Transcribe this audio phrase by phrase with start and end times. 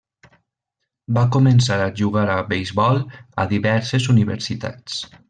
[1.17, 2.99] Va començar a jugar a beisbol
[3.45, 4.99] a diverses universitats.